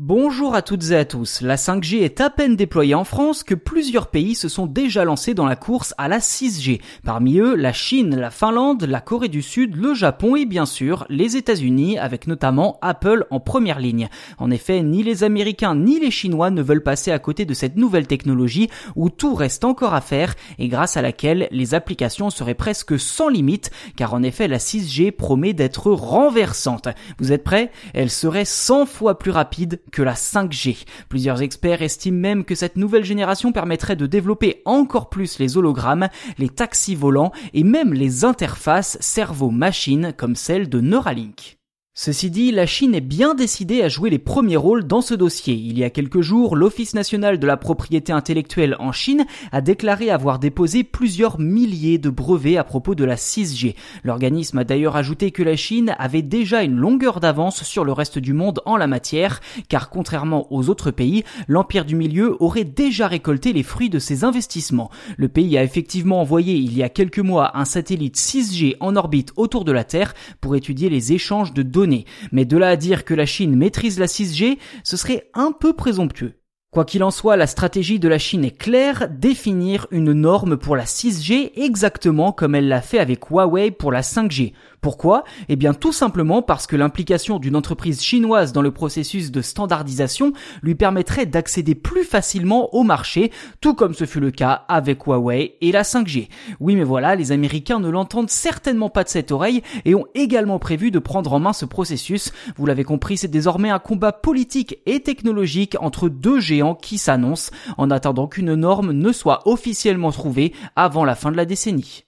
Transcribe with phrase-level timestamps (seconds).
[0.00, 1.40] Bonjour à toutes et à tous.
[1.40, 5.34] La 5G est à peine déployée en France que plusieurs pays se sont déjà lancés
[5.34, 6.80] dans la course à la 6G.
[7.04, 11.04] Parmi eux, la Chine, la Finlande, la Corée du Sud, le Japon et bien sûr
[11.08, 14.08] les États-Unis avec notamment Apple en première ligne.
[14.38, 17.74] En effet, ni les Américains ni les Chinois ne veulent passer à côté de cette
[17.74, 22.54] nouvelle technologie où tout reste encore à faire et grâce à laquelle les applications seraient
[22.54, 26.86] presque sans limite car en effet la 6G promet d'être renversante.
[27.18, 27.72] Vous êtes prêts?
[27.94, 30.84] Elle serait 100 fois plus rapide que la 5G.
[31.08, 36.08] Plusieurs experts estiment même que cette nouvelle génération permettrait de développer encore plus les hologrammes,
[36.38, 41.57] les taxis volants et même les interfaces cerveau-machine comme celle de Neuralink.
[42.00, 45.54] Ceci dit, la Chine est bien décidée à jouer les premiers rôles dans ce dossier.
[45.54, 50.08] Il y a quelques jours, l'Office national de la propriété intellectuelle en Chine a déclaré
[50.08, 53.74] avoir déposé plusieurs milliers de brevets à propos de la 6G.
[54.04, 58.20] L'organisme a d'ailleurs ajouté que la Chine avait déjà une longueur d'avance sur le reste
[58.20, 63.08] du monde en la matière, car contrairement aux autres pays, l'Empire du Milieu aurait déjà
[63.08, 64.92] récolté les fruits de ses investissements.
[65.16, 69.32] Le pays a effectivement envoyé il y a quelques mois un satellite 6G en orbite
[69.34, 71.87] autour de la Terre pour étudier les échanges de données
[72.32, 75.74] mais de là à dire que la Chine maîtrise la 6G, ce serait un peu
[75.74, 76.34] présomptueux.
[76.70, 80.76] Quoi qu'il en soit, la stratégie de la Chine est claire, définir une norme pour
[80.76, 84.52] la 6G exactement comme elle l'a fait avec Huawei pour la 5G.
[84.82, 85.24] Pourquoi?
[85.48, 90.34] Eh bien tout simplement parce que l'implication d'une entreprise chinoise dans le processus de standardisation
[90.62, 93.32] lui permettrait d'accéder plus facilement au marché,
[93.62, 96.28] tout comme ce fut le cas avec Huawei et la 5G.
[96.60, 100.58] Oui mais voilà, les Américains ne l'entendent certainement pas de cette oreille et ont également
[100.58, 102.30] prévu de prendre en main ce processus.
[102.58, 107.50] Vous l'avez compris, c'est désormais un combat politique et technologique entre deux géants qui s'annoncent
[107.76, 112.04] en attendant qu'une norme ne soit officiellement trouvée avant la fin de la décennie.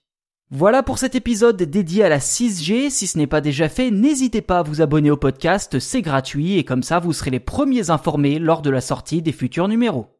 [0.52, 2.90] Voilà pour cet épisode dédié à la 6G.
[2.90, 6.58] Si ce n'est pas déjà fait, n'hésitez pas à vous abonner au podcast, c'est gratuit
[6.58, 10.19] et comme ça vous serez les premiers informés lors de la sortie des futurs numéros.